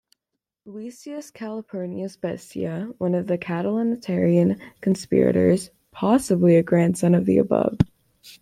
[0.65, 7.77] Lucius Calpurnius Bestia, one of the Catilinarian conspirators, possibly a grandson of the above.